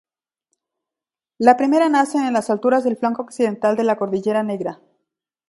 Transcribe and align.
La 1.37 1.57
primera 1.57 1.87
nace 1.87 2.17
en 2.17 2.33
las 2.33 2.49
alturas 2.49 2.83
del 2.83 2.97
flanco 2.97 3.21
occidental 3.21 3.77
de 3.77 3.83
la 3.83 3.97
Cordillera 3.97 4.41
Negra. 4.41 4.79